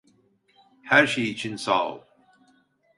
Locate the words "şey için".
1.07-1.55